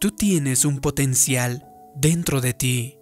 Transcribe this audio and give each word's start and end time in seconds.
Tú 0.00 0.12
tienes 0.12 0.64
un 0.64 0.78
potencial 0.78 1.66
dentro 1.96 2.40
de 2.40 2.54
ti. 2.54 3.00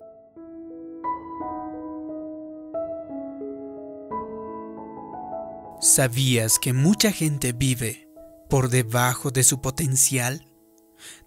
¿Sabías 5.79 6.59
que 6.59 6.73
mucha 6.73 7.13
gente 7.13 7.53
vive 7.53 8.09
por 8.49 8.71
debajo 8.71 9.31
de 9.31 9.45
su 9.45 9.61
potencial? 9.61 10.49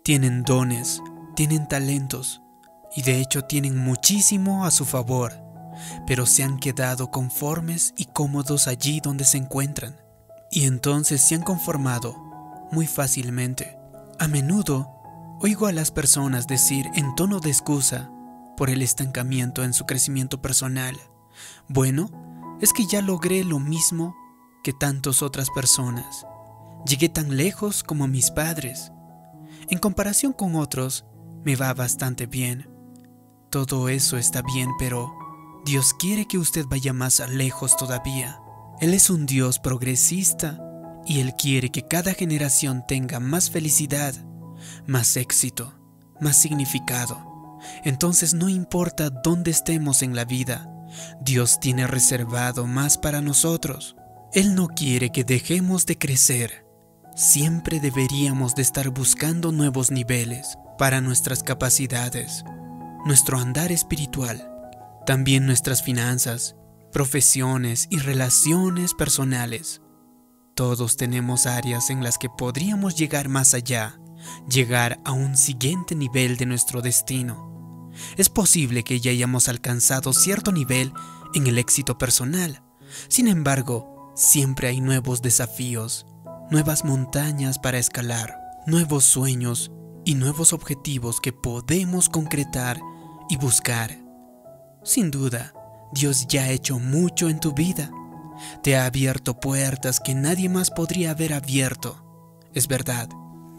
Tienen 0.04 0.42
dones, 0.42 1.04
tienen 1.36 1.68
talentos 1.68 2.42
y 2.96 3.04
de 3.04 3.22
hecho 3.22 3.44
tienen 3.44 3.78
muchísimo 3.78 4.66
a 4.66 4.72
su 4.72 4.86
favor, 4.86 5.34
pero 6.08 6.26
se 6.26 6.42
han 6.42 6.58
quedado 6.58 7.12
conformes 7.12 7.94
y 7.96 8.06
cómodos 8.06 8.68
allí 8.68 9.02
donde 9.02 9.24
se 9.24 9.38
encuentran. 9.38 10.02
Y 10.50 10.66
entonces 10.66 11.22
se 11.22 11.36
han 11.36 11.44
conformado 11.44 12.18
muy 12.72 12.88
fácilmente. 12.88 13.78
A 14.18 14.28
menudo 14.28 14.99
oigo 15.42 15.68
a 15.68 15.72
las 15.72 15.92
personas 15.92 16.48
decir 16.48 16.90
en 16.96 17.16
tono 17.16 17.40
de 17.40 17.50
excusa 17.50 18.12
por 18.58 18.70
el 18.70 18.82
estancamiento 18.82 19.64
en 19.64 19.74
su 19.74 19.86
crecimiento 19.86 20.42
personal, 20.42 20.96
bueno, 21.68 22.58
es 22.62 22.74
que 22.74 22.86
ya 22.86 23.02
logré 23.02 23.44
lo 23.46 23.60
mismo 23.60 24.16
que 24.64 24.74
tantas 24.74 25.22
otras 25.22 25.50
personas. 25.50 26.26
Llegué 26.86 27.08
tan 27.08 27.38
lejos 27.38 27.84
como 27.84 28.08
mis 28.08 28.32
padres. 28.32 28.92
En 29.70 29.80
comparación 29.80 30.34
con 30.34 30.56
otros, 30.56 31.06
me 31.46 31.56
va 31.56 31.74
bastante 31.74 32.26
bien. 32.26 32.70
Todo 33.50 33.88
eso 33.88 34.18
está 34.18 34.42
bien, 34.42 34.70
pero 34.78 35.14
Dios 35.66 35.94
quiere 35.94 36.28
que 36.28 36.38
usted 36.38 36.66
vaya 36.68 36.92
más 36.92 37.22
lejos 37.30 37.78
todavía. 37.78 38.42
Él 38.82 38.94
es 38.94 39.10
un 39.10 39.26
Dios 39.26 39.60
progresista 39.60 40.60
y 41.06 41.20
Él 41.22 41.34
quiere 41.38 41.70
que 41.72 41.88
cada 41.88 42.14
generación 42.14 42.84
tenga 42.88 43.20
más 43.20 43.50
felicidad, 43.50 44.14
más 44.86 45.18
éxito, 45.18 45.74
más 46.20 46.38
significado. 46.38 47.60
Entonces 47.84 48.34
no 48.34 48.50
importa 48.50 49.10
dónde 49.10 49.52
estemos 49.52 50.02
en 50.02 50.16
la 50.16 50.26
vida, 50.26 50.70
Dios 51.22 51.60
tiene 51.60 51.88
reservado 51.88 52.66
más 52.66 52.98
para 52.98 53.22
nosotros. 53.22 53.96
Él 54.34 54.56
no 54.56 54.68
quiere 54.68 55.12
que 55.12 55.24
dejemos 55.24 55.86
de 55.86 55.98
crecer. 55.98 56.66
Siempre 57.16 57.80
deberíamos 57.80 58.56
de 58.56 58.62
estar 58.62 58.90
buscando 58.90 59.52
nuevos 59.52 59.92
niveles 59.92 60.58
para 60.78 61.02
nuestras 61.02 61.44
capacidades, 61.44 62.44
nuestro 63.06 63.38
andar 63.38 63.72
espiritual, 63.72 64.52
también 65.06 65.46
nuestras 65.46 65.84
finanzas, 65.84 66.56
profesiones 66.92 67.88
y 67.90 67.98
relaciones 67.98 68.94
personales. 68.94 69.82
Todos 70.56 70.98
tenemos 70.98 71.46
áreas 71.46 71.90
en 71.90 72.04
las 72.04 72.18
que 72.18 72.30
podríamos 72.30 72.96
llegar 72.96 73.30
más 73.30 73.54
allá, 73.54 73.99
llegar 74.50 75.00
a 75.06 75.12
un 75.12 75.38
siguiente 75.38 75.96
nivel 75.96 76.38
de 76.38 76.46
nuestro 76.46 76.82
destino. 76.82 77.92
Es 78.18 78.30
posible 78.30 78.84
que 78.84 79.00
ya 79.00 79.12
hayamos 79.12 79.50
alcanzado 79.50 80.14
cierto 80.14 80.52
nivel 80.52 80.94
en 81.34 81.48
el 81.48 81.58
éxito 81.58 81.98
personal. 81.98 82.64
Sin 83.08 83.28
embargo, 83.28 84.12
siempre 84.16 84.68
hay 84.68 84.82
nuevos 84.82 85.22
desafíos, 85.22 86.06
nuevas 86.50 86.86
montañas 86.86 87.60
para 87.60 87.78
escalar, 87.78 88.36
nuevos 88.66 89.06
sueños 89.06 89.72
y 90.06 90.16
nuevos 90.16 90.54
objetivos 90.54 91.20
que 91.22 91.34
podemos 91.34 92.10
concretar 92.10 92.80
y 93.30 93.38
buscar. 93.38 93.98
Sin 94.84 95.12
duda, 95.12 95.54
Dios 95.92 96.28
ya 96.28 96.44
ha 96.44 96.50
hecho 96.50 96.80
mucho 96.80 97.30
en 97.30 97.40
tu 97.40 97.54
vida. 97.54 97.92
Te 98.64 98.78
ha 98.78 98.86
abierto 98.86 99.40
puertas 99.40 100.00
que 100.00 100.16
nadie 100.16 100.50
más 100.50 100.72
podría 100.72 101.12
haber 101.12 101.34
abierto. 101.34 102.06
Es 102.54 102.68
verdad, 102.68 103.10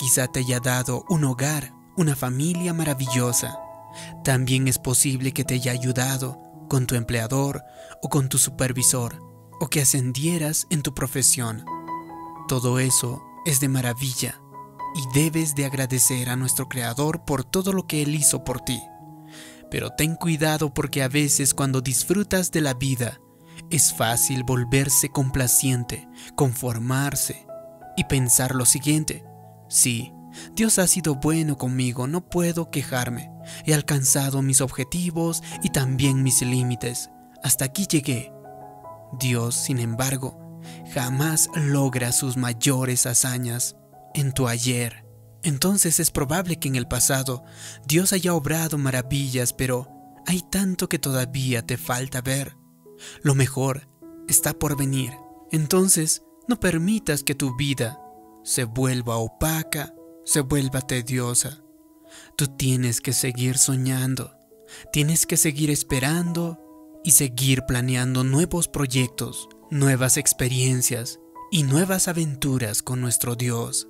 quizá 0.00 0.28
te 0.28 0.40
haya 0.40 0.60
dado 0.60 1.04
un 1.10 1.24
hogar, 1.24 1.74
una 1.94 2.16
familia 2.16 2.72
maravillosa. 2.72 3.60
También 4.24 4.66
es 4.66 4.78
posible 4.78 5.32
que 5.32 5.44
te 5.44 5.52
haya 5.52 5.72
ayudado 5.72 6.40
con 6.70 6.86
tu 6.86 6.94
empleador 6.94 7.62
o 8.00 8.08
con 8.08 8.30
tu 8.30 8.38
supervisor, 8.38 9.22
o 9.60 9.68
que 9.68 9.82
ascendieras 9.82 10.66
en 10.70 10.80
tu 10.80 10.94
profesión. 10.94 11.66
Todo 12.48 12.78
eso 12.78 13.22
es 13.44 13.60
de 13.60 13.68
maravilla 13.68 14.40
y 14.94 15.18
debes 15.18 15.54
de 15.54 15.66
agradecer 15.66 16.30
a 16.30 16.36
nuestro 16.36 16.66
Creador 16.66 17.26
por 17.26 17.44
todo 17.44 17.74
lo 17.74 17.86
que 17.86 18.00
Él 18.00 18.14
hizo 18.14 18.42
por 18.42 18.62
ti. 18.62 18.80
Pero 19.70 19.90
ten 19.90 20.14
cuidado 20.16 20.72
porque 20.72 21.02
a 21.02 21.08
veces 21.08 21.52
cuando 21.52 21.82
disfrutas 21.82 22.50
de 22.52 22.62
la 22.62 22.72
vida, 22.72 23.20
es 23.68 23.92
fácil 23.92 24.44
volverse 24.44 25.10
complaciente, 25.10 26.08
conformarse 26.36 27.46
y 27.98 28.04
pensar 28.04 28.54
lo 28.54 28.64
siguiente. 28.64 29.29
Sí, 29.70 30.12
Dios 30.54 30.80
ha 30.80 30.86
sido 30.88 31.14
bueno 31.14 31.56
conmigo, 31.56 32.08
no 32.08 32.28
puedo 32.28 32.70
quejarme. 32.70 33.30
He 33.64 33.72
alcanzado 33.72 34.42
mis 34.42 34.60
objetivos 34.60 35.42
y 35.62 35.70
también 35.70 36.24
mis 36.24 36.42
límites. 36.42 37.08
Hasta 37.42 37.66
aquí 37.66 37.86
llegué. 37.86 38.32
Dios, 39.18 39.54
sin 39.54 39.78
embargo, 39.78 40.60
jamás 40.92 41.48
logra 41.54 42.10
sus 42.10 42.36
mayores 42.36 43.06
hazañas 43.06 43.76
en 44.12 44.32
tu 44.32 44.48
ayer. 44.48 45.04
Entonces 45.44 46.00
es 46.00 46.10
probable 46.10 46.58
que 46.58 46.68
en 46.68 46.74
el 46.74 46.88
pasado 46.88 47.44
Dios 47.86 48.12
haya 48.12 48.34
obrado 48.34 48.76
maravillas, 48.76 49.52
pero 49.52 49.88
hay 50.26 50.42
tanto 50.42 50.88
que 50.88 50.98
todavía 50.98 51.64
te 51.64 51.76
falta 51.76 52.20
ver. 52.20 52.56
Lo 53.22 53.36
mejor 53.36 53.88
está 54.28 54.52
por 54.52 54.76
venir. 54.76 55.12
Entonces 55.52 56.22
no 56.48 56.58
permitas 56.58 57.22
que 57.22 57.36
tu 57.36 57.56
vida 57.56 58.00
se 58.42 58.64
vuelva 58.64 59.16
opaca, 59.16 59.94
se 60.24 60.40
vuelva 60.40 60.80
tediosa. 60.80 61.62
Tú 62.36 62.46
tienes 62.46 63.00
que 63.00 63.12
seguir 63.12 63.58
soñando, 63.58 64.36
tienes 64.92 65.26
que 65.26 65.36
seguir 65.36 65.70
esperando 65.70 66.60
y 67.04 67.12
seguir 67.12 67.62
planeando 67.66 68.24
nuevos 68.24 68.68
proyectos, 68.68 69.48
nuevas 69.70 70.16
experiencias 70.16 71.20
y 71.50 71.62
nuevas 71.62 72.08
aventuras 72.08 72.82
con 72.82 73.00
nuestro 73.00 73.36
Dios. 73.36 73.88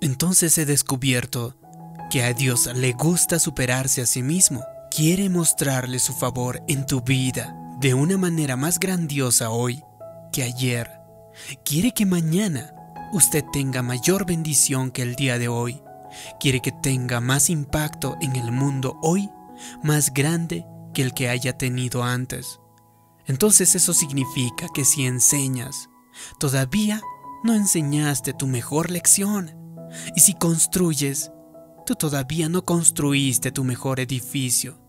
Entonces 0.00 0.56
he 0.58 0.66
descubierto 0.66 1.56
que 2.10 2.22
a 2.22 2.32
Dios 2.32 2.68
le 2.74 2.92
gusta 2.92 3.38
superarse 3.38 4.02
a 4.02 4.06
sí 4.06 4.22
mismo. 4.22 4.64
Quiere 4.90 5.30
mostrarle 5.30 5.98
su 5.98 6.12
favor 6.12 6.62
en 6.68 6.84
tu 6.84 7.00
vida 7.00 7.56
de 7.80 7.94
una 7.94 8.18
manera 8.18 8.56
más 8.56 8.78
grandiosa 8.78 9.50
hoy 9.50 9.82
que 10.32 10.42
ayer. 10.42 10.90
Quiere 11.64 11.92
que 11.92 12.04
mañana 12.04 12.74
usted 13.12 13.44
tenga 13.52 13.82
mayor 13.82 14.26
bendición 14.26 14.90
que 14.90 15.02
el 15.02 15.14
día 15.14 15.38
de 15.38 15.48
hoy. 15.48 15.82
Quiere 16.40 16.60
que 16.60 16.72
tenga 16.72 17.20
más 17.20 17.50
impacto 17.50 18.16
en 18.20 18.36
el 18.36 18.52
mundo 18.52 18.98
hoy, 19.02 19.30
más 19.82 20.12
grande 20.12 20.66
que 20.92 21.02
el 21.02 21.14
que 21.14 21.28
haya 21.28 21.56
tenido 21.56 22.02
antes. 22.02 22.58
Entonces 23.26 23.74
eso 23.74 23.94
significa 23.94 24.66
que 24.74 24.84
si 24.84 25.06
enseñas, 25.06 25.88
todavía 26.38 27.00
no 27.44 27.54
enseñaste 27.54 28.32
tu 28.32 28.46
mejor 28.46 28.90
lección. 28.90 29.52
Y 30.16 30.20
si 30.20 30.34
construyes, 30.34 31.30
tú 31.86 31.94
todavía 31.94 32.48
no 32.48 32.64
construiste 32.64 33.52
tu 33.52 33.64
mejor 33.64 34.00
edificio. 34.00 34.80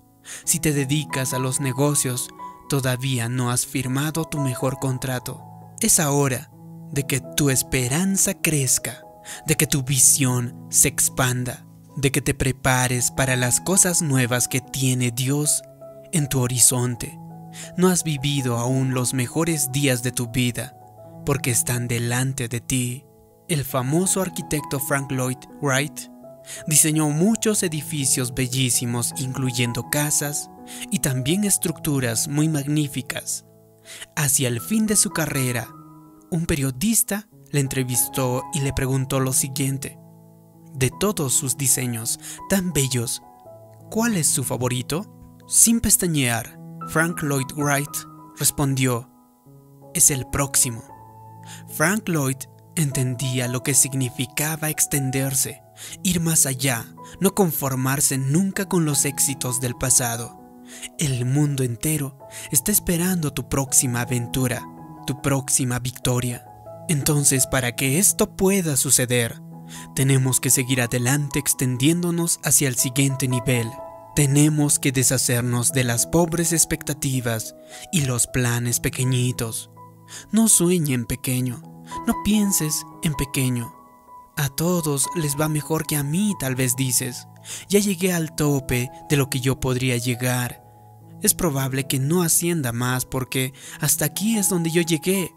Si 0.46 0.60
te 0.60 0.72
dedicas 0.72 1.34
a 1.34 1.40
los 1.40 1.60
negocios, 1.60 2.30
todavía 2.70 3.30
no 3.30 3.52
has 3.52 3.66
firmado 3.66 4.26
tu 4.26 4.40
mejor 4.40 4.80
contrato. 4.80 5.42
Es 5.80 6.00
ahora 6.00 6.53
de 6.94 7.08
que 7.08 7.20
tu 7.36 7.50
esperanza 7.50 8.36
crezca, 8.36 9.04
de 9.48 9.56
que 9.56 9.66
tu 9.66 9.82
visión 9.82 10.68
se 10.70 10.88
expanda, 10.88 11.66
de 11.96 12.12
que 12.12 12.22
te 12.22 12.36
prepares 12.36 13.10
para 13.10 13.36
las 13.36 13.60
cosas 13.60 14.04
nuevas 14.04 14.48
que 14.48 14.62
tiene 14.62 15.10
Dios 15.10 15.64
en 16.12 16.30
tu 16.30 16.40
horizonte. 16.40 17.18
No 17.78 17.90
has 17.90 18.04
vivido 18.04 18.58
aún 18.58 18.94
los 18.94 19.16
mejores 19.16 19.72
días 19.72 20.04
de 20.04 20.12
tu 20.12 20.28
vida, 20.28 20.78
porque 21.26 21.50
están 21.50 21.88
delante 21.88 22.48
de 22.48 22.62
ti. 22.62 23.06
El 23.48 23.66
famoso 23.66 24.22
arquitecto 24.22 24.80
Frank 24.80 25.12
Lloyd 25.12 25.38
Wright 25.62 26.00
diseñó 26.68 27.10
muchos 27.10 27.64
edificios 27.64 28.36
bellísimos, 28.36 29.14
incluyendo 29.18 29.90
casas 29.90 30.50
y 30.92 31.00
también 31.00 31.44
estructuras 31.44 32.28
muy 32.28 32.50
magníficas. 32.50 33.46
Hacia 34.16 34.48
el 34.48 34.62
fin 34.62 34.86
de 34.86 34.96
su 34.96 35.10
carrera, 35.10 35.68
un 36.34 36.48
periodista 36.48 37.28
le 37.52 37.60
entrevistó 37.60 38.44
y 38.54 38.62
le 38.62 38.74
preguntó 38.74 39.20
lo 39.20 39.34
siguiente. 39.34 40.00
De 40.74 40.92
todos 41.00 41.34
sus 41.34 41.58
diseños 41.58 42.20
tan 42.50 42.74
bellos, 42.74 43.22
¿cuál 43.92 44.18
es 44.18 44.28
su 44.28 44.44
favorito? 44.44 45.38
Sin 45.48 45.80
pestañear, 45.80 46.60
Frank 46.90 47.22
Lloyd 47.22 47.52
Wright 47.56 47.96
respondió, 48.38 49.10
es 49.94 50.10
el 50.10 50.26
próximo. 50.32 50.84
Frank 51.70 52.10
Lloyd 52.10 52.38
Entendía 52.76 53.48
lo 53.48 53.62
que 53.62 53.76
significaba 53.76 54.72
extenderse, 54.72 55.62
ir 56.02 56.20
más 56.22 56.48
allá, 56.48 56.88
no 57.20 57.36
conformarse 57.36 58.18
nunca 58.18 58.68
con 58.68 58.84
los 58.84 59.06
éxitos 59.06 59.62
del 59.62 59.76
pasado. 59.76 60.42
El 60.98 61.26
mundo 61.26 61.64
entero 61.64 62.18
está 62.52 62.72
esperando 62.72 63.32
tu 63.32 63.48
próxima 63.48 64.02
aventura, 64.02 64.64
tu 65.06 65.22
próxima 65.22 65.80
victoria. 65.80 66.46
Entonces, 66.90 67.48
para 67.48 67.76
que 67.76 68.00
esto 68.00 68.36
pueda 68.36 68.78
suceder, 68.78 69.42
Tenemos 69.96 70.40
que 70.40 70.50
seguir 70.50 70.82
adelante 70.82 71.40
extendiéndonos 71.40 72.40
hacia 72.44 72.68
el 72.68 72.76
siguiente 72.76 73.28
nivel. 73.28 73.70
Tenemos 74.16 74.80
que 74.80 74.92
deshacernos 74.92 75.72
de 75.72 75.84
las 75.84 76.06
pobres 76.06 76.54
expectativas 76.54 77.56
y 77.92 78.02
los 78.02 78.28
planes 78.28 78.80
pequeñitos. 78.80 79.72
No 80.32 80.48
sueñen 80.48 81.06
pequeño, 81.06 81.62
no 82.06 82.16
pienses 82.24 82.86
en 83.02 83.16
pequeño. 83.16 83.74
A 84.36 84.50
todos 84.50 85.08
les 85.16 85.40
va 85.40 85.48
mejor 85.48 85.86
que 85.86 85.96
a 85.96 86.04
mí, 86.04 86.34
tal 86.40 86.56
vez 86.56 86.76
dices. 86.76 87.28
Ya 87.70 87.80
llegué 87.80 88.14
al 88.14 88.36
tope 88.36 88.90
de 89.10 89.18
lo 89.18 89.30
que 89.30 89.40
yo 89.40 89.60
podría 89.60 89.98
llegar. 89.98 90.63
Es 91.24 91.34
probable 91.34 91.86
que 91.88 92.00
no 92.00 92.22
ascienda 92.22 92.72
más 92.74 93.06
porque 93.06 93.54
hasta 93.80 94.06
aquí 94.06 94.38
es 94.38 94.50
donde 94.50 94.70
yo 94.70 94.82
llegué. 94.82 95.32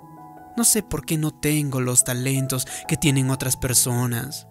No 0.56 0.64
sé 0.64 0.82
por 0.82 1.06
qué 1.06 1.16
no 1.16 1.32
tengo 1.32 1.80
los 1.80 2.04
talentos 2.04 2.66
que 2.88 2.96
tienen 2.96 3.30
otras 3.30 3.56
personas. 3.56 4.48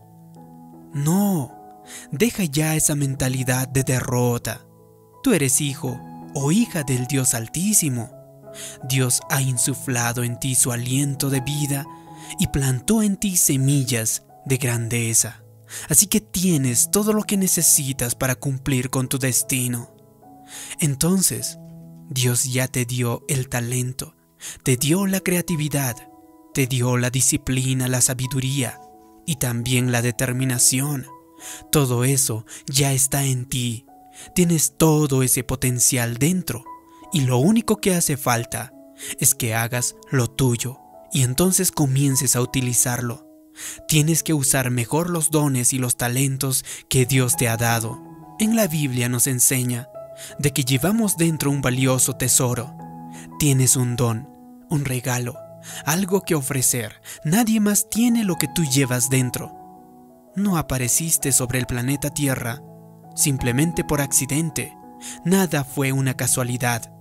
No, 0.93 1.83
deja 2.11 2.45
ya 2.45 2.75
esa 2.75 2.95
mentalidad 2.95 3.67
de 3.67 3.83
derrota. 3.83 4.65
Tú 5.23 5.33
eres 5.33 5.59
hijo 5.59 5.99
o 6.33 6.51
hija 6.51 6.83
del 6.83 7.05
Dios 7.05 7.33
Altísimo. 7.33 8.11
Dios 8.87 9.19
ha 9.29 9.41
insuflado 9.41 10.23
en 10.23 10.39
ti 10.39 10.55
su 10.55 10.71
aliento 10.71 11.29
de 11.29 11.41
vida 11.41 11.85
y 12.39 12.47
plantó 12.47 13.03
en 13.03 13.17
ti 13.17 13.35
semillas 13.35 14.23
de 14.45 14.57
grandeza. 14.57 15.43
Así 15.89 16.07
que 16.07 16.21
tienes 16.21 16.91
todo 16.91 17.11
lo 17.11 17.23
que 17.23 17.37
necesitas 17.37 18.15
para 18.15 18.35
cumplir 18.35 18.89
con 18.89 19.09
tu 19.09 19.17
destino. 19.19 19.94
Entonces, 20.79 21.57
Dios 22.09 22.45
ya 22.45 22.67
te 22.67 22.85
dio 22.85 23.23
el 23.27 23.49
talento 23.49 24.15
te 24.63 24.77
dio 24.77 25.07
la 25.07 25.19
creatividad, 25.19 25.95
te 26.53 26.67
dio 26.67 26.97
la 26.97 27.09
disciplina, 27.09 27.87
la 27.87 28.01
sabiduría 28.01 28.79
y 29.25 29.35
también 29.37 29.91
la 29.91 30.01
determinación. 30.01 31.07
Todo 31.71 32.03
eso 32.03 32.45
ya 32.67 32.93
está 32.93 33.25
en 33.25 33.45
ti. 33.45 33.85
Tienes 34.33 34.77
todo 34.77 35.23
ese 35.23 35.43
potencial 35.43 36.17
dentro 36.17 36.63
y 37.11 37.21
lo 37.21 37.37
único 37.37 37.77
que 37.77 37.93
hace 37.93 38.17
falta 38.17 38.73
es 39.19 39.35
que 39.35 39.53
hagas 39.53 39.95
lo 40.09 40.27
tuyo 40.27 40.79
y 41.11 41.23
entonces 41.23 41.71
comiences 41.71 42.35
a 42.35 42.41
utilizarlo. 42.41 43.25
Tienes 43.87 44.23
que 44.23 44.33
usar 44.33 44.69
mejor 44.69 45.09
los 45.09 45.31
dones 45.31 45.73
y 45.73 45.77
los 45.77 45.97
talentos 45.97 46.65
que 46.89 47.05
Dios 47.05 47.35
te 47.37 47.47
ha 47.47 47.57
dado. 47.57 48.01
En 48.39 48.55
la 48.55 48.67
Biblia 48.67 49.07
nos 49.07 49.27
enseña 49.27 49.87
de 50.39 50.51
que 50.51 50.63
llevamos 50.63 51.17
dentro 51.17 51.51
un 51.51 51.61
valioso 51.61 52.15
tesoro. 52.15 52.75
Tienes 53.39 53.75
un 53.75 53.95
don 53.95 54.35
un 54.69 54.85
regalo, 54.85 55.35
algo 55.85 56.21
que 56.21 56.35
ofrecer. 56.35 57.01
Nadie 57.23 57.59
más 57.59 57.89
tiene 57.89 58.23
lo 58.23 58.35
que 58.35 58.47
tú 58.47 58.63
llevas 58.63 59.09
dentro. 59.09 59.53
No 60.35 60.57
apareciste 60.57 61.31
sobre 61.31 61.59
el 61.59 61.65
planeta 61.65 62.09
Tierra 62.09 62.61
simplemente 63.15 63.83
por 63.83 64.01
accidente. 64.01 64.77
Nada 65.23 65.63
fue 65.63 65.91
una 65.91 66.15
casualidad. 66.15 66.91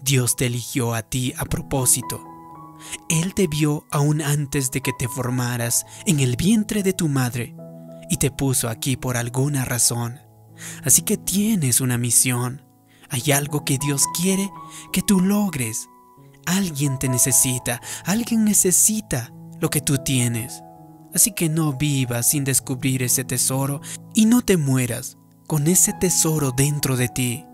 Dios 0.00 0.36
te 0.36 0.46
eligió 0.46 0.94
a 0.94 1.02
ti 1.02 1.34
a 1.36 1.44
propósito. 1.44 2.20
Él 3.08 3.32
te 3.34 3.46
vio 3.46 3.86
aún 3.90 4.20
antes 4.20 4.72
de 4.72 4.80
que 4.80 4.92
te 4.98 5.06
formaras 5.06 5.86
en 6.04 6.18
el 6.18 6.36
vientre 6.36 6.82
de 6.82 6.92
tu 6.92 7.08
madre 7.08 7.54
y 8.10 8.16
te 8.16 8.32
puso 8.32 8.68
aquí 8.68 8.96
por 8.96 9.16
alguna 9.16 9.64
razón. 9.64 10.20
Así 10.84 11.02
que 11.02 11.16
tienes 11.16 11.80
una 11.80 11.98
misión. 11.98 12.62
Hay 13.08 13.32
algo 13.32 13.64
que 13.64 13.78
Dios 13.78 14.04
quiere 14.20 14.50
que 14.92 15.02
tú 15.02 15.20
logres. 15.20 15.88
Alguien 16.46 16.98
te 16.98 17.08
necesita, 17.08 17.80
alguien 18.04 18.44
necesita 18.44 19.32
lo 19.60 19.70
que 19.70 19.80
tú 19.80 19.98
tienes. 19.98 20.62
Así 21.14 21.32
que 21.32 21.48
no 21.48 21.74
vivas 21.74 22.30
sin 22.30 22.44
descubrir 22.44 23.02
ese 23.02 23.24
tesoro 23.24 23.80
y 24.14 24.26
no 24.26 24.42
te 24.42 24.56
mueras 24.56 25.18
con 25.46 25.66
ese 25.66 25.92
tesoro 25.92 26.52
dentro 26.56 26.96
de 26.96 27.08
ti. 27.08 27.44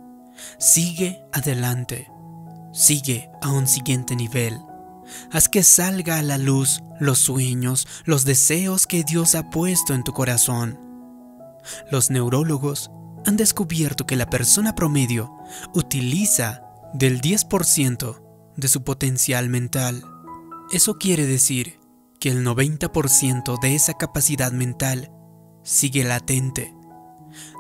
Sigue 0.59 1.21
adelante, 1.33 2.09
sigue 2.73 3.29
a 3.43 3.51
un 3.51 3.67
siguiente 3.67 4.15
nivel. 4.15 4.59
Haz 5.33 5.49
que 5.49 5.63
salga 5.63 6.19
a 6.19 6.23
la 6.23 6.39
luz 6.39 6.81
los 7.01 7.19
sueños, 7.19 7.87
los 8.05 8.25
deseos 8.25 8.87
que 8.87 9.03
Dios 9.03 9.35
ha 9.35 9.51
puesto 9.51 9.95
en 9.95 10.05
tu 10.05 10.13
corazón. 10.13 10.88
Los 11.91 12.11
neurólogos 12.11 12.91
han 13.27 13.37
descubierto 13.37 14.07
que 14.07 14.17
la 14.17 14.31
persona 14.31 14.75
promedio 14.75 15.33
utiliza 15.75 16.63
del 16.95 17.21
10% 17.21 18.23
de 18.57 18.69
su 18.69 18.83
potencial 18.83 19.49
mental. 19.49 20.05
Eso 20.73 20.99
quiere 20.99 21.27
decir 21.27 21.79
que 22.21 22.31
el 22.31 22.45
90% 22.45 23.61
de 23.61 23.75
esa 23.75 23.95
capacidad 23.95 24.53
mental 24.53 25.13
sigue 25.63 26.05
latente. 26.05 26.75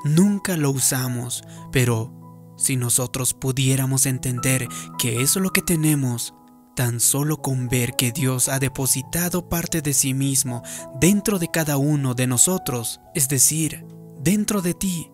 Nunca 0.04 0.56
lo 0.56 0.70
usamos, 0.70 1.42
pero 1.70 2.54
si 2.56 2.76
nosotros 2.76 3.34
pudiéramos 3.34 4.06
entender 4.06 4.66
que 4.98 5.22
eso 5.22 5.38
es 5.38 5.42
lo 5.42 5.50
que 5.50 5.62
tenemos, 5.62 6.34
tan 6.74 7.00
solo 7.00 7.42
con 7.42 7.68
ver 7.68 7.94
que 7.94 8.12
Dios 8.12 8.48
ha 8.48 8.58
depositado 8.58 9.48
parte 9.48 9.82
de 9.82 9.92
sí 9.92 10.14
mismo 10.14 10.62
dentro 11.00 11.38
de 11.38 11.48
cada 11.48 11.76
uno 11.76 12.14
de 12.14 12.26
nosotros, 12.26 13.00
es 13.14 13.28
decir, 13.28 13.84
dentro 14.28 14.60
de 14.60 14.74
ti. 14.74 15.10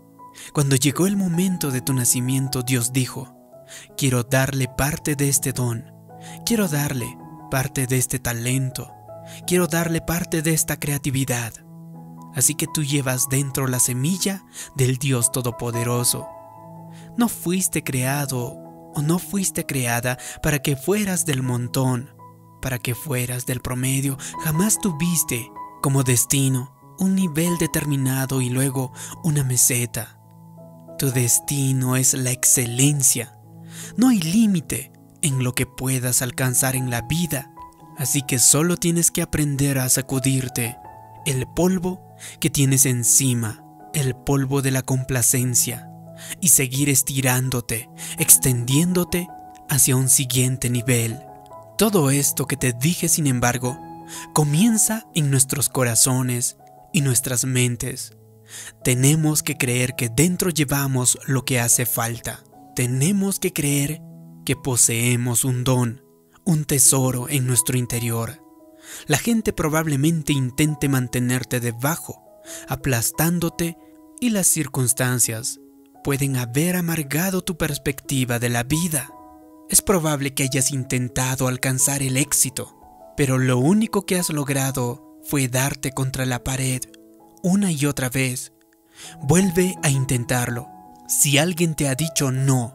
Cuando 0.52 0.75
llegó 0.75 1.06
el 1.06 1.16
momento 1.16 1.70
de 1.70 1.81
tu 1.81 1.93
nacimiento, 1.93 2.62
Dios 2.62 2.93
dijo, 2.93 3.32
Quiero 3.96 4.25
darle 4.25 4.66
parte 4.66 5.14
de 5.14 5.28
este 5.28 5.52
don. 5.52 5.84
Quiero 6.44 6.66
darle 6.66 7.06
parte 7.49 7.87
de 7.87 7.96
este 7.96 8.19
talento. 8.19 8.93
Quiero 9.46 9.69
darle 9.69 10.00
parte 10.00 10.43
de 10.43 10.52
esta 10.52 10.81
creatividad. 10.81 11.52
Así 12.34 12.56
que 12.56 12.66
tú 12.66 12.82
llevas 12.82 13.28
dentro 13.28 13.69
la 13.69 13.78
semilla 13.78 14.44
del 14.75 14.96
Dios 14.96 15.31
Todopoderoso. 15.31 16.26
No 17.17 17.28
fuiste 17.28 17.84
creado 17.84 18.46
o 18.96 19.00
no 19.00 19.20
fuiste 19.20 19.64
creada 19.64 20.19
para 20.43 20.58
que 20.58 20.75
fueras 20.75 21.25
del 21.25 21.44
montón, 21.44 22.10
para 22.60 22.81
que 22.81 22.96
fueras 22.96 23.46
del 23.46 23.60
promedio. 23.60 24.19
Jamás 24.43 24.81
tuviste 24.81 25.52
como 25.82 26.02
destino 26.02 26.74
un 26.99 27.14
nivel 27.14 27.58
determinado 27.58 28.41
y 28.41 28.50
luego 28.50 28.93
una 29.23 29.44
meseta. 29.44 30.19
Tu 30.99 31.11
destino 31.11 31.96
es 31.96 32.14
la 32.14 32.31
excelencia. 32.31 33.38
No 33.96 34.08
hay 34.08 34.20
límite 34.20 34.93
en 35.23 35.43
lo 35.43 35.55
que 35.55 35.67
puedas 35.67 36.23
alcanzar 36.23 36.76
en 36.76 36.91
la 36.91 37.02
vida, 37.02 37.52
así 37.99 38.23
que 38.23 38.38
solo 38.38 38.76
tienes 38.76 39.10
que 39.10 39.22
aprender 39.22 39.79
a 39.79 39.89
sacudirte 39.89 40.77
el 41.27 41.46
polvo 41.46 42.15
que 42.41 42.51
tienes 42.51 42.86
encima, 42.86 43.65
el 43.94 44.15
polvo 44.15 44.63
de 44.63 44.70
la 44.70 44.82
complacencia, 44.82 45.89
y 46.41 46.48
seguir 46.48 46.89
estirándote, 46.89 47.89
extendiéndote 48.19 49.29
hacia 49.69 49.96
un 49.96 50.08
siguiente 50.08 50.70
nivel. 50.70 51.19
Todo 51.77 52.10
esto 52.10 52.46
que 52.46 52.56
te 52.56 52.72
dije, 52.72 53.08
sin 53.08 53.27
embargo, 53.27 53.81
comienza 54.32 55.06
en 55.15 55.31
nuestros 55.31 55.69
corazones 55.69 56.56
y 56.94 57.03
nuestras 57.03 57.44
mentes. 57.44 58.17
Tenemos 58.82 59.43
que 59.43 59.58
creer 59.58 59.94
que 59.96 60.08
dentro 60.08 60.48
llevamos 60.48 61.19
lo 61.27 61.44
que 61.44 61.60
hace 61.60 61.84
falta. 61.84 62.43
Tenemos 62.74 63.39
que 63.39 63.53
creer 63.53 64.01
que 64.46 64.56
poseemos 64.56 65.44
un 65.44 65.65
don, 65.65 66.03
un 66.44 66.65
tesoro 66.65 67.29
en 67.29 67.46
nuestro 67.46 67.77
interior. 67.77 68.43
La 69.06 69.19
gente 69.19 69.53
probablemente 69.53 70.32
intente 70.32 70.89
mantenerte 70.89 71.58
debajo, 71.58 72.22
aplastándote 72.69 73.77
y 74.20 74.31
las 74.31 74.46
circunstancias 74.46 75.58
pueden 76.05 76.36
haber 76.36 76.77
amargado 76.77 77.43
tu 77.43 77.56
perspectiva 77.56 78.39
de 78.39 78.51
la 78.51 78.63
vida. 78.63 79.10
Es 79.69 79.82
probable 79.82 80.34
que 80.34 80.44
hayas 80.44 80.70
intentado 80.70 81.48
alcanzar 81.48 82.03
el 82.03 82.19
éxito, 82.19 82.79
pero 83.17 83.39
lo 83.39 83.58
único 83.58 84.05
que 84.05 84.17
has 84.19 84.29
logrado 84.29 85.04
fue 85.24 85.48
darte 85.48 85.93
contra 85.93 86.26
la 86.26 86.44
pared 86.44 86.81
una 87.43 87.70
y 87.70 87.86
otra 87.86 88.08
vez. 88.08 88.52
Vuelve 89.20 89.76
a 89.82 89.90
intentarlo 89.90 90.69
si 91.06 91.36
alguien 91.38 91.74
te 91.74 91.88
ha 91.88 91.94
dicho 91.94 92.31
no 92.31 92.74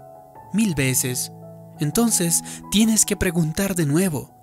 mil 0.54 0.76
veces, 0.76 1.32
entonces 1.80 2.44
tienes 2.72 3.06
que 3.06 3.16
preguntar 3.16 3.76
de 3.76 3.86
nuevo. 3.86 4.36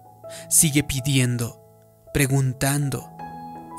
Sigue 0.48 0.82
pidiendo, 0.82 1.62
preguntando, 2.12 3.10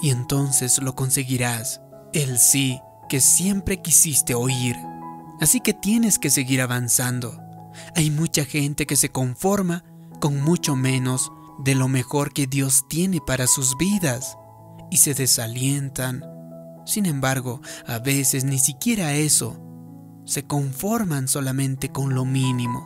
y 0.01 0.11
entonces 0.11 0.81
lo 0.81 0.95
conseguirás. 0.95 1.81
El 2.13 2.37
sí 2.37 2.79
que 3.09 3.19
siempre 3.19 3.81
quisiste 3.81 4.33
oír. 4.33 4.75
Así 5.41 5.59
que 5.59 5.73
tienes 5.73 6.19
que 6.19 6.29
seguir 6.29 6.61
avanzando. 6.61 7.41
Hay 7.95 8.11
mucha 8.11 8.45
gente 8.45 8.85
que 8.85 8.95
se 8.95 9.09
conforma 9.09 9.83
con 10.19 10.41
mucho 10.41 10.75
menos 10.75 11.31
de 11.59 11.75
lo 11.75 11.87
mejor 11.87 12.33
que 12.33 12.47
Dios 12.47 12.85
tiene 12.87 13.19
para 13.25 13.47
sus 13.47 13.77
vidas 13.77 14.37
y 14.91 14.97
se 14.97 15.13
desalientan. 15.13 16.23
Sin 16.85 17.05
embargo, 17.05 17.61
a 17.85 17.99
veces 17.99 18.43
ni 18.43 18.59
siquiera 18.59 19.13
eso 19.13 19.59
se 20.25 20.45
conforman 20.45 21.27
solamente 21.27 21.89
con 21.89 22.13
lo 22.13 22.25
mínimo. 22.25 22.85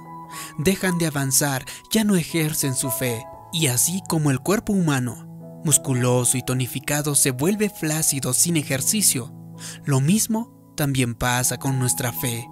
Dejan 0.60 0.98
de 0.98 1.08
avanzar, 1.08 1.66
ya 1.92 2.04
no 2.04 2.16
ejercen 2.16 2.76
su 2.76 2.90
fe. 2.90 3.24
Y 3.54 3.68
así 3.68 4.02
como 4.08 4.32
el 4.32 4.40
cuerpo 4.40 4.72
humano 4.74 5.28
musculoso 5.64 6.38
y 6.38 6.42
tonificado 6.44 7.16
se 7.16 7.32
vuelve 7.32 7.70
flácido 7.70 8.34
sin 8.34 8.58
ejercicio. 8.58 9.34
Lo 9.86 10.00
mismo 10.00 10.74
también 10.76 11.16
pasa 11.16 11.58
con 11.58 11.80
nuestra 11.80 12.12
fe. 12.12 12.48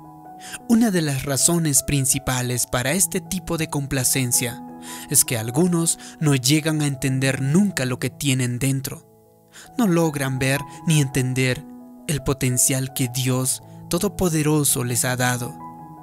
Una 0.68 0.92
de 0.92 1.02
las 1.02 1.24
razones 1.24 1.84
principales 1.84 2.68
para 2.68 2.92
este 2.92 3.20
tipo 3.20 3.58
de 3.58 3.68
complacencia 3.68 4.62
es 5.10 5.26
que 5.26 5.38
algunos 5.38 6.00
no 6.20 6.36
llegan 6.36 6.82
a 6.82 6.88
entender 6.88 7.42
nunca 7.42 7.86
lo 7.86 8.00
que 8.00 8.10
tienen 8.10 8.60
dentro. 8.60 9.06
No 9.78 9.88
logran 9.88 10.40
ver 10.40 10.60
ni 10.88 11.02
entender 11.02 11.66
el 12.08 12.24
potencial 12.24 12.94
que 12.94 13.10
Dios 13.14 13.62
Todopoderoso 13.90 14.84
les 14.84 15.04
ha 15.04 15.16
dado. 15.16 15.58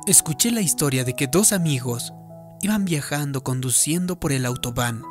Escuché 0.09 0.50
la 0.50 0.61
historia 0.61 1.04
de 1.04 1.14
que 1.14 1.28
dos 1.28 1.52
amigos 1.52 2.12
iban 2.61 2.85
viajando 2.85 3.45
conduciendo 3.45 4.18
por 4.18 4.33
el 4.33 4.45
autobahn, 4.45 5.02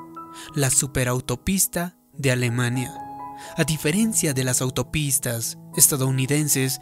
la 0.55 0.69
superautopista 0.69 1.95
de 2.11 2.31
Alemania. 2.31 2.93
A 3.55 3.63
diferencia 3.63 4.33
de 4.33 4.43
las 4.43 4.61
autopistas 4.61 5.57
estadounidenses, 5.77 6.81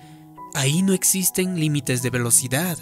ahí 0.56 0.82
no 0.82 0.94
existen 0.94 1.60
límites 1.60 2.02
de 2.02 2.10
velocidad. 2.10 2.78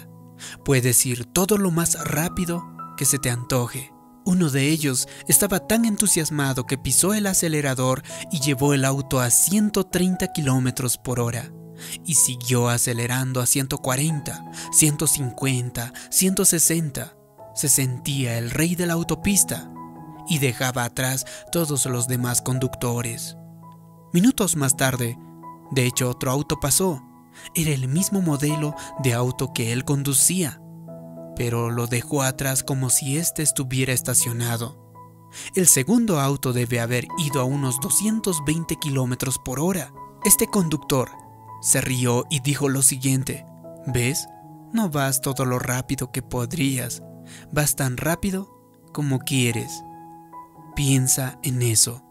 Puedes 0.64 1.04
ir 1.04 1.26
todo 1.26 1.58
lo 1.58 1.70
más 1.70 2.02
rápido 2.08 2.64
que 2.96 3.04
se 3.04 3.18
te 3.18 3.30
antoje. 3.30 3.92
Uno 4.24 4.50
de 4.50 4.68
ellos 4.68 5.08
estaba 5.26 5.66
tan 5.66 5.84
entusiasmado 5.84 6.66
que 6.66 6.78
pisó 6.78 7.12
el 7.12 7.26
acelerador 7.26 8.02
y 8.30 8.40
llevó 8.40 8.72
el 8.72 8.84
auto 8.84 9.20
a 9.20 9.30
130 9.30 10.28
kilómetros 10.32 10.96
por 10.96 11.18
hora 11.18 11.52
y 12.04 12.14
siguió 12.14 12.68
acelerando 12.68 13.40
a 13.40 13.46
140, 13.46 14.44
150, 14.72 15.92
160. 16.10 17.16
Se 17.54 17.68
sentía 17.68 18.38
el 18.38 18.50
rey 18.50 18.76
de 18.76 18.86
la 18.86 18.94
autopista 18.94 19.70
y 20.28 20.38
dejaba 20.38 20.84
atrás 20.84 21.26
todos 21.50 21.86
los 21.86 22.08
demás 22.08 22.42
conductores. 22.42 23.36
Minutos 24.12 24.56
más 24.56 24.76
tarde, 24.76 25.18
de 25.70 25.86
hecho 25.86 26.08
otro 26.08 26.30
auto 26.30 26.60
pasó. 26.60 27.02
Era 27.54 27.70
el 27.70 27.88
mismo 27.88 28.20
modelo 28.20 28.74
de 29.02 29.14
auto 29.14 29.52
que 29.54 29.72
él 29.72 29.84
conducía, 29.84 30.61
pero 31.36 31.70
lo 31.70 31.86
dejó 31.86 32.22
atrás 32.22 32.62
como 32.62 32.90
si 32.90 33.16
éste 33.16 33.42
estuviera 33.42 33.92
estacionado. 33.92 34.82
El 35.54 35.66
segundo 35.66 36.20
auto 36.20 36.52
debe 36.52 36.80
haber 36.80 37.06
ido 37.18 37.40
a 37.40 37.44
unos 37.44 37.80
220 37.80 38.76
kilómetros 38.76 39.38
por 39.38 39.60
hora. 39.60 39.92
Este 40.24 40.46
conductor 40.46 41.10
se 41.62 41.80
rió 41.80 42.26
y 42.30 42.40
dijo 42.40 42.68
lo 42.68 42.82
siguiente, 42.82 43.46
¿ves? 43.86 44.28
No 44.72 44.90
vas 44.90 45.20
todo 45.20 45.44
lo 45.44 45.58
rápido 45.58 46.12
que 46.12 46.22
podrías, 46.22 47.02
vas 47.50 47.76
tan 47.76 47.96
rápido 47.96 48.48
como 48.92 49.20
quieres. 49.20 49.82
Piensa 50.74 51.38
en 51.42 51.62
eso. 51.62 52.04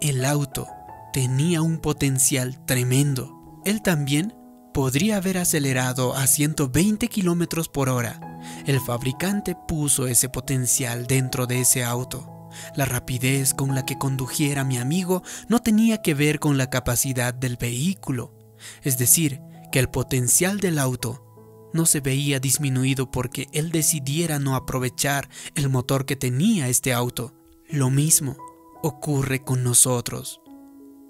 El 0.00 0.24
auto 0.24 0.66
tenía 1.12 1.62
un 1.62 1.78
potencial 1.78 2.64
tremendo. 2.66 3.60
Él 3.64 3.82
también 3.82 4.34
podría 4.72 5.16
haber 5.16 5.38
acelerado 5.38 6.14
a 6.14 6.26
120 6.26 7.08
kilómetros 7.08 7.68
por 7.68 7.88
hora. 7.88 8.29
El 8.66 8.80
fabricante 8.80 9.56
puso 9.68 10.06
ese 10.06 10.28
potencial 10.28 11.06
dentro 11.06 11.46
de 11.46 11.60
ese 11.60 11.84
auto. 11.84 12.48
La 12.74 12.84
rapidez 12.84 13.54
con 13.54 13.74
la 13.74 13.84
que 13.86 13.98
condujera 13.98 14.64
mi 14.64 14.78
amigo 14.78 15.22
no 15.48 15.60
tenía 15.60 16.02
que 16.02 16.14
ver 16.14 16.40
con 16.40 16.58
la 16.58 16.68
capacidad 16.68 17.32
del 17.32 17.56
vehículo, 17.56 18.34
es 18.82 18.98
decir, 18.98 19.40
que 19.70 19.78
el 19.78 19.88
potencial 19.88 20.58
del 20.58 20.78
auto 20.78 21.26
no 21.72 21.86
se 21.86 22.00
veía 22.00 22.40
disminuido 22.40 23.10
porque 23.10 23.48
él 23.52 23.70
decidiera 23.70 24.38
no 24.38 24.56
aprovechar 24.56 25.28
el 25.54 25.68
motor 25.68 26.04
que 26.04 26.16
tenía 26.16 26.68
este 26.68 26.92
auto. 26.92 27.34
Lo 27.68 27.90
mismo 27.90 28.36
ocurre 28.82 29.44
con 29.44 29.62
nosotros. 29.62 30.40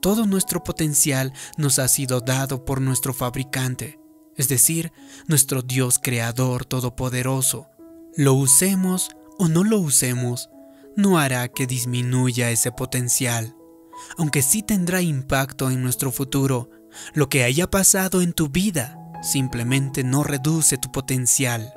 Todo 0.03 0.27
nuestro 0.27 0.63
potencial 0.63 1.33
nos 1.57 1.79
ha 1.79 1.89
sido 1.89 2.21
dado 2.21 2.65
por 2.65 2.81
nuestro 2.81 3.13
fabricante, 3.13 4.00
es 4.41 4.49
decir, 4.49 4.91
nuestro 5.27 5.61
Dios 5.61 5.99
Creador 5.99 6.65
Todopoderoso. 6.65 7.69
Lo 8.17 8.33
usemos 8.33 9.11
o 9.39 9.49
no 9.49 9.65
lo 9.65 9.79
usemos, 9.79 10.49
no 10.97 11.19
hará 11.19 11.49
que 11.49 11.67
disminuya 11.67 12.51
ese 12.51 12.73
potencial, 12.73 13.55
aunque 14.17 14.41
sí 14.41 14.63
tendrá 14.63 15.03
impacto 15.03 15.71
en 15.71 15.83
nuestro 15.83 16.11
futuro 16.11 16.71
lo 17.13 17.29
que 17.29 17.45
haya 17.45 17.71
pasado 17.71 18.23
en 18.23 18.33
tu 18.33 18.49
vida 18.49 18.97
simplemente 19.23 20.05
no 20.05 20.25
reduce 20.25 20.79
tu 20.79 20.91
potencial. 20.91 21.73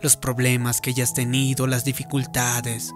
Los 0.00 0.16
problemas 0.16 0.80
que 0.80 0.90
hayas 0.90 1.12
tenido, 1.12 1.66
las 1.66 1.84
dificultades, 1.84 2.92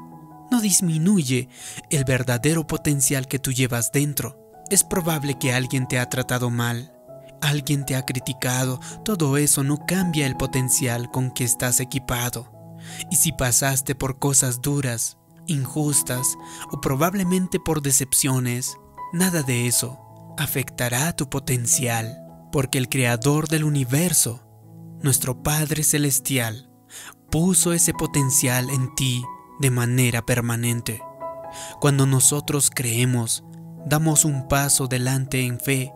no 0.50 0.62
disminuye 0.62 1.50
el 1.90 2.04
verdadero 2.04 2.66
potencial 2.66 3.28
que 3.28 3.38
tú 3.38 3.52
llevas 3.52 3.92
dentro. 3.92 4.50
Es 4.70 4.82
probable 4.82 5.38
que 5.38 5.52
alguien 5.52 5.86
te 5.86 5.98
ha 5.98 6.08
tratado 6.08 6.48
mal, 6.48 6.94
alguien 7.40 7.84
te 7.84 7.96
ha 7.96 8.04
criticado, 8.04 8.80
todo 9.04 9.36
eso 9.36 9.62
no 9.62 9.84
cambia 9.86 10.26
el 10.26 10.36
potencial 10.36 11.10
con 11.10 11.30
que 11.30 11.44
estás 11.44 11.80
equipado. 11.80 12.52
Y 13.10 13.16
si 13.16 13.32
pasaste 13.32 13.94
por 13.94 14.18
cosas 14.18 14.62
duras, 14.62 15.18
injustas 15.46 16.36
o 16.70 16.80
probablemente 16.80 17.58
por 17.60 17.82
decepciones, 17.82 18.76
nada 19.12 19.42
de 19.42 19.66
eso 19.66 19.98
afectará 20.38 21.14
tu 21.14 21.28
potencial, 21.28 22.24
porque 22.52 22.78
el 22.78 22.88
Creador 22.88 23.48
del 23.48 23.64
universo, 23.64 24.42
nuestro 25.02 25.42
Padre 25.42 25.82
Celestial, 25.82 26.70
puso 27.30 27.72
ese 27.72 27.92
potencial 27.92 28.70
en 28.70 28.94
ti 28.94 29.22
de 29.60 29.70
manera 29.70 30.22
permanente. 30.22 31.02
Cuando 31.80 32.06
nosotros 32.06 32.70
creemos, 32.74 33.44
damos 33.86 34.24
un 34.24 34.48
paso 34.48 34.86
delante 34.86 35.44
en 35.44 35.60
fe 35.60 35.92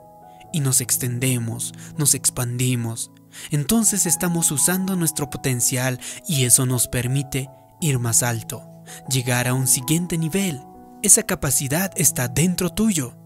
y 0.55 0.61
nos 0.61 0.81
extendemos, 0.81 1.75
nos 1.99 2.15
expandimos, 2.15 3.11
entonces 3.51 4.07
estamos 4.07 4.53
usando 4.53 4.95
nuestro 4.95 5.29
potencial 5.29 5.99
y 6.29 6.45
eso 6.45 6.65
nos 6.65 6.87
permite 6.87 7.51
ir 7.81 7.99
más 7.99 8.23
alto, 8.23 8.63
llegar 9.11 9.49
a 9.49 9.55
un 9.55 9.67
siguiente 9.67 10.17
nivel. 10.17 10.61
Esa 11.03 11.25
capacidad 11.25 11.91
está 11.97 12.29
dentro 12.29 12.71
tuyo. 12.71 13.17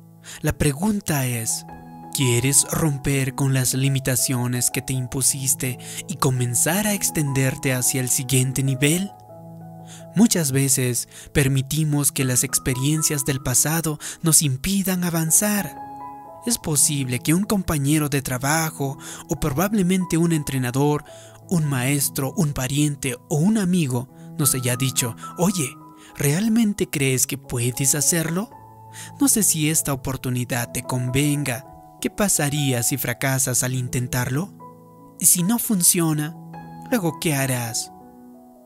La 0.41 0.55
pregunta 0.55 1.27
es, 1.27 1.67
¿quieres 2.15 2.65
romper 2.71 3.35
con 3.35 3.53
las 3.53 3.75
limitaciones 3.75 4.71
que 4.71 4.81
te 4.81 4.95
impusiste 4.95 5.79
y 6.09 6.17
comenzar 6.17 6.87
a 6.87 6.95
extenderte 6.95 7.75
hacia 7.75 8.01
el 8.01 8.09
siguiente 8.09 8.63
nivel? 8.63 9.13
Muchas 10.17 10.51
veces 10.51 11.09
permitimos 11.35 12.11
que 12.11 12.25
las 12.25 12.43
experiencias 12.43 13.27
del 13.27 13.41
pasado 13.41 13.99
nos 14.23 14.41
impidan 14.43 15.05
avanzar. 15.05 15.88
Es 16.49 16.57
posible 16.57 17.19
que 17.19 17.35
un 17.35 17.43
compañero 17.43 18.09
de 18.09 18.23
trabajo 18.23 18.97
o 19.29 19.39
probablemente 19.39 20.17
un 20.17 20.33
entrenador, 20.33 21.05
un 21.51 21.67
maestro, 21.67 22.33
un 22.39 22.55
pariente 22.55 23.17
o 23.29 23.37
un 23.37 23.59
amigo 23.59 24.09
nos 24.39 24.55
haya 24.55 24.75
dicho, 24.75 25.15
oye, 25.37 25.69
¿realmente 26.17 26.89
crees 26.89 27.27
que 27.27 27.37
puedes 27.37 27.95
hacerlo? 27.95 28.49
No 29.21 29.29
sé 29.29 29.43
si 29.43 29.69
esta 29.69 29.93
oportunidad 29.93 30.73
te 30.73 30.83
convenga. 30.83 31.67
¿Qué 32.01 32.09
pasaría 32.09 32.83
si 32.83 32.97
fracasas 32.97 33.63
al 33.63 33.75
intentarlo? 33.75 34.55
Y 35.21 35.27
si 35.27 35.43
no 35.43 35.59
funciona, 35.59 36.35
luego 36.91 37.19
¿qué 37.21 37.35
harás? 37.35 37.93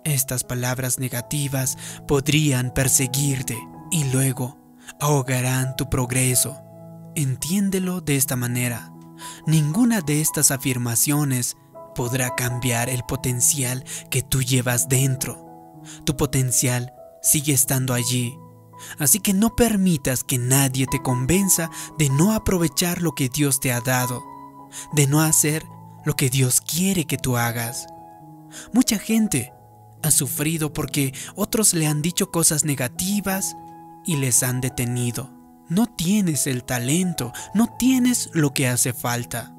Estas 0.05 0.45
palabras 0.45 1.01
negativas 1.01 1.77
podrían 2.07 2.73
perseguirte 2.73 3.59
y 3.91 4.05
luego 4.13 4.57
ahogarán 5.01 5.75
tu 5.75 5.91
progreso. 5.91 6.62
Entiéndelo 7.15 8.01
de 8.01 8.17
esta 8.17 8.37
manera. 8.37 8.93
Ninguna 9.47 10.01
de 10.01 10.21
estas 10.21 10.51
afirmaciones 10.51 11.57
podrá 11.95 12.35
cambiar 12.35 12.89
el 12.89 13.03
potencial 13.05 13.85
que 14.11 14.23
tú 14.23 14.43
llevas 14.43 14.89
dentro. 14.89 15.81
Tu 16.05 16.17
potencial 16.17 16.93
sigue 17.23 17.53
estando 17.53 17.95
allí 17.95 18.37
Así 18.99 19.21
que 19.21 19.33
no 19.33 19.55
permitas 19.55 20.25
que 20.25 20.39
nadie 20.39 20.87
te 20.87 21.03
convenza 21.03 21.71
de 21.99 22.09
no 22.11 22.33
aprovechar 22.33 23.03
lo 23.03 23.13
que 23.13 23.29
Dios 23.29 23.61
te 23.61 23.73
ha 23.73 23.81
dado, 23.81 24.23
de 24.93 25.07
no 25.07 25.21
hacer 25.21 25.65
lo 26.05 26.15
que 26.15 26.31
Dios 26.31 26.61
quiere 26.61 27.07
que 27.07 27.19
tú 27.19 27.37
hagas. 27.37 27.87
Mucha 28.73 28.99
gente 28.99 29.53
ha 30.03 30.11
sufrido 30.11 30.73
porque 30.73 31.15
otros 31.37 31.75
le 31.75 31.87
han 31.87 32.03
dicho 32.03 32.31
cosas 32.31 32.65
negativas 32.65 33.57
y 34.05 34.17
les 34.17 34.43
han 34.43 34.61
detenido. 34.61 35.42
No 35.73 35.87
tienes 35.87 36.47
el 36.47 36.65
talento, 36.65 37.33
no 37.55 37.75
tienes 37.79 38.29
lo 38.35 38.53
que 38.53 38.69
hace 38.69 38.93
falta. 38.93 39.57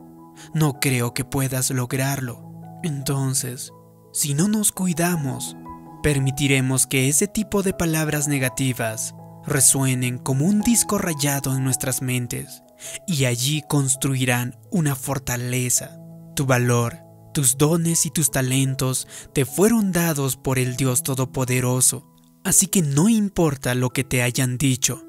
No 0.53 0.79
creo 0.79 1.15
que 1.15 1.25
puedas 1.25 1.71
lograrlo. 1.71 2.51
Entonces, 2.83 3.71
si 4.13 4.35
no 4.35 4.47
nos 4.47 4.71
cuidamos, 4.71 5.57
permitiremos 6.03 6.85
que 6.85 7.09
ese 7.09 7.27
tipo 7.27 7.63
de 7.63 7.73
palabras 7.73 8.27
negativas 8.27 9.15
resuenen 9.43 10.19
como 10.19 10.45
un 10.45 10.61
disco 10.61 10.99
rayado 10.99 11.57
en 11.57 11.63
nuestras 11.63 12.03
mentes 12.03 12.61
y 13.07 13.25
allí 13.25 13.63
construirán 13.67 14.55
una 14.69 14.95
fortaleza. 14.95 15.97
Tu 16.35 16.45
valor, 16.45 16.99
tus 17.33 17.57
dones 17.57 18.05
y 18.05 18.11
tus 18.11 18.29
talentos 18.29 19.07
te 19.33 19.45
fueron 19.45 19.91
dados 19.91 20.37
por 20.37 20.59
el 20.59 20.75
Dios 20.75 21.01
Todopoderoso, 21.01 22.05
así 22.43 22.67
que 22.67 22.83
no 22.83 23.09
importa 23.09 23.73
lo 23.73 23.89
que 23.89 24.03
te 24.03 24.21
hayan 24.21 24.59
dicho, 24.59 25.07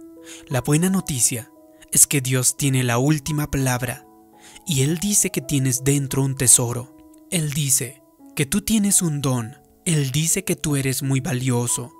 La 0.49 0.61
buena 0.61 0.90
noticia 0.90 1.50
es 1.93 2.07
que 2.07 2.21
Dios 2.21 2.57
tiene 2.57 2.83
la 2.83 2.99
última 2.99 3.50
palabra 3.50 4.07
y 4.66 4.83
Él 4.83 4.99
dice 4.99 5.31
que 5.31 5.40
tienes 5.40 5.85
dentro 5.85 6.23
un 6.23 6.37
tesoro. 6.37 6.97
Él 7.31 7.50
dice 7.52 8.02
que 8.35 8.47
tú 8.47 8.62
tienes 8.62 9.02
un 9.02 9.21
don. 9.21 9.57
Él 9.85 10.11
dice 10.11 10.45
que 10.45 10.57
tú 10.57 10.76
eres 10.76 11.02
muy 11.02 11.21
valioso. 11.21 11.93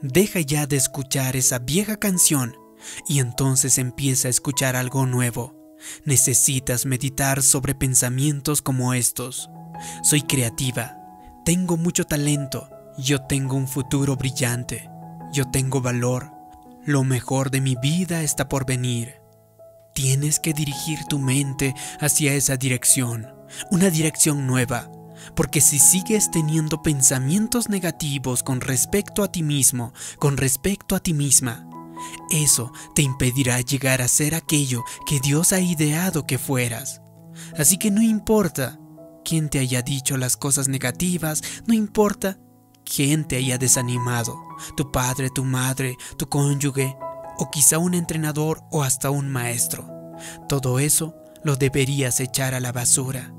Deja 0.00 0.40
ya 0.40 0.66
de 0.66 0.76
escuchar 0.76 1.36
esa 1.36 1.60
vieja 1.60 1.96
canción 1.96 2.56
y 3.08 3.20
entonces 3.20 3.78
empieza 3.78 4.28
a 4.28 4.30
escuchar 4.30 4.76
algo 4.76 5.06
nuevo. 5.06 5.54
Necesitas 6.04 6.86
meditar 6.86 7.42
sobre 7.42 7.74
pensamientos 7.74 8.62
como 8.62 8.94
estos. 8.94 9.50
Soy 10.02 10.22
creativa, 10.22 10.96
tengo 11.44 11.76
mucho 11.76 12.04
talento, 12.04 12.68
yo 12.98 13.22
tengo 13.22 13.56
un 13.56 13.66
futuro 13.66 14.16
brillante, 14.16 14.88
yo 15.32 15.50
tengo 15.50 15.80
valor, 15.80 16.30
lo 16.84 17.04
mejor 17.04 17.50
de 17.50 17.60
mi 17.60 17.76
vida 17.76 18.22
está 18.22 18.48
por 18.48 18.66
venir. 18.66 19.20
Tienes 19.94 20.40
que 20.40 20.52
dirigir 20.52 21.00
tu 21.08 21.18
mente 21.18 21.74
hacia 22.00 22.34
esa 22.34 22.56
dirección, 22.56 23.28
una 23.70 23.90
dirección 23.90 24.46
nueva, 24.46 24.90
porque 25.36 25.60
si 25.60 25.78
sigues 25.78 26.30
teniendo 26.30 26.82
pensamientos 26.82 27.68
negativos 27.68 28.42
con 28.42 28.60
respecto 28.60 29.22
a 29.22 29.30
ti 29.30 29.42
mismo, 29.42 29.92
con 30.18 30.36
respecto 30.36 30.96
a 30.96 31.00
ti 31.00 31.12
misma, 31.12 31.68
eso 32.30 32.72
te 32.94 33.02
impedirá 33.02 33.60
llegar 33.60 34.02
a 34.02 34.08
ser 34.08 34.34
aquello 34.34 34.82
que 35.06 35.20
Dios 35.20 35.52
ha 35.52 35.60
ideado 35.60 36.26
que 36.26 36.38
fueras. 36.38 37.00
Así 37.56 37.78
que 37.78 37.90
no 37.90 38.02
importa 38.02 38.78
quién 39.24 39.48
te 39.48 39.58
haya 39.58 39.82
dicho 39.82 40.16
las 40.16 40.36
cosas 40.36 40.68
negativas, 40.68 41.42
no 41.66 41.74
importa 41.74 42.38
quién 42.84 43.26
te 43.26 43.36
haya 43.36 43.58
desanimado, 43.58 44.38
tu 44.76 44.90
padre, 44.90 45.30
tu 45.30 45.44
madre, 45.44 45.96
tu 46.16 46.28
cónyuge, 46.28 46.96
o 47.38 47.50
quizá 47.50 47.78
un 47.78 47.94
entrenador 47.94 48.62
o 48.70 48.82
hasta 48.82 49.10
un 49.10 49.30
maestro. 49.30 49.88
Todo 50.48 50.78
eso 50.78 51.14
lo 51.42 51.56
deberías 51.56 52.20
echar 52.20 52.54
a 52.54 52.60
la 52.60 52.72
basura. 52.72 53.34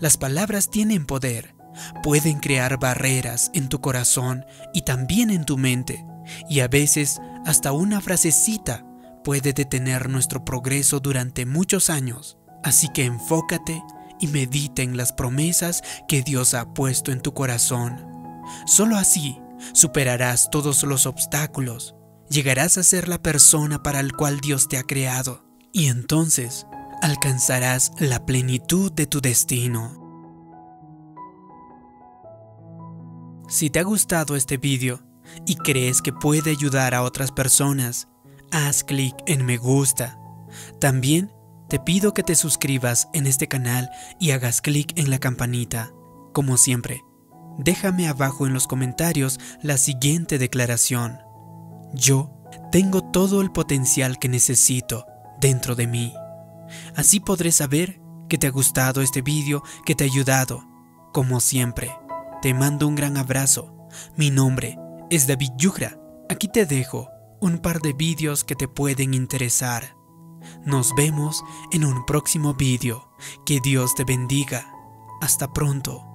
Las 0.00 0.16
palabras 0.16 0.70
tienen 0.70 1.06
poder, 1.06 1.54
pueden 2.02 2.40
crear 2.40 2.78
barreras 2.78 3.50
en 3.54 3.68
tu 3.68 3.80
corazón 3.80 4.44
y 4.72 4.82
también 4.82 5.30
en 5.30 5.44
tu 5.44 5.56
mente, 5.56 6.04
y 6.48 6.60
a 6.60 6.68
veces 6.68 7.20
hasta 7.44 7.72
una 7.72 8.00
frasecita 8.00 8.84
puede 9.22 9.52
detener 9.52 10.08
nuestro 10.08 10.44
progreso 10.44 11.00
durante 11.00 11.46
muchos 11.46 11.90
años. 11.90 12.38
Así 12.62 12.88
que 12.88 13.04
enfócate 13.04 13.82
y 14.20 14.28
medita 14.28 14.82
en 14.82 14.96
las 14.96 15.12
promesas 15.12 15.82
que 16.08 16.22
Dios 16.22 16.54
ha 16.54 16.72
puesto 16.74 17.12
en 17.12 17.20
tu 17.20 17.34
corazón. 17.34 18.15
Solo 18.66 18.96
así 18.96 19.38
superarás 19.72 20.50
todos 20.50 20.82
los 20.82 21.06
obstáculos, 21.06 21.94
llegarás 22.28 22.78
a 22.78 22.82
ser 22.82 23.08
la 23.08 23.22
persona 23.22 23.82
para 23.82 24.00
el 24.00 24.12
cual 24.12 24.40
Dios 24.40 24.68
te 24.68 24.78
ha 24.78 24.82
creado 24.82 25.44
y 25.72 25.86
entonces 25.88 26.66
alcanzarás 27.02 27.92
la 27.98 28.24
plenitud 28.24 28.92
de 28.92 29.06
tu 29.06 29.20
destino. 29.20 30.02
Si 33.48 33.70
te 33.70 33.78
ha 33.78 33.84
gustado 33.84 34.34
este 34.34 34.56
vídeo 34.56 35.02
y 35.46 35.56
crees 35.56 36.02
que 36.02 36.12
puede 36.12 36.50
ayudar 36.50 36.94
a 36.94 37.02
otras 37.02 37.30
personas, 37.30 38.08
haz 38.50 38.82
clic 38.82 39.14
en 39.26 39.44
me 39.44 39.56
gusta. 39.56 40.18
También 40.80 41.32
te 41.68 41.78
pido 41.78 42.12
que 42.12 42.22
te 42.22 42.34
suscribas 42.34 43.08
en 43.12 43.26
este 43.26 43.48
canal 43.48 43.90
y 44.18 44.32
hagas 44.32 44.60
clic 44.60 44.92
en 44.96 45.10
la 45.10 45.18
campanita. 45.18 45.92
Como 46.32 46.56
siempre, 46.56 47.02
déjame 47.58 48.08
abajo 48.08 48.46
en 48.46 48.52
los 48.52 48.66
comentarios 48.66 49.38
la 49.62 49.76
siguiente 49.76 50.38
declaración. 50.38 51.18
Yo 51.92 52.30
tengo 52.72 53.02
todo 53.02 53.40
el 53.40 53.50
potencial 53.50 54.18
que 54.18 54.28
necesito 54.28 55.06
dentro 55.40 55.74
de 55.74 55.86
mí. 55.86 56.14
Así 56.94 57.20
podré 57.20 57.52
saber 57.52 58.00
que 58.28 58.38
te 58.38 58.46
ha 58.46 58.50
gustado 58.50 59.02
este 59.02 59.22
vídeo, 59.22 59.62
que 59.84 59.94
te 59.94 60.04
ha 60.04 60.06
ayudado. 60.06 60.64
Como 61.12 61.40
siempre, 61.40 61.92
te 62.42 62.54
mando 62.54 62.88
un 62.88 62.94
gran 62.94 63.16
abrazo. 63.16 63.88
Mi 64.16 64.30
nombre 64.30 64.78
es 65.10 65.26
David 65.26 65.52
Yugra. 65.56 65.98
Aquí 66.28 66.48
te 66.48 66.66
dejo 66.66 67.08
un 67.40 67.58
par 67.58 67.80
de 67.80 67.92
vídeos 67.92 68.44
que 68.44 68.56
te 68.56 68.68
pueden 68.68 69.14
interesar. 69.14 69.96
Nos 70.64 70.94
vemos 70.94 71.42
en 71.72 71.84
un 71.84 72.04
próximo 72.04 72.54
vídeo. 72.54 73.10
Que 73.44 73.60
Dios 73.60 73.94
te 73.94 74.04
bendiga. 74.04 74.66
Hasta 75.20 75.52
pronto. 75.52 76.05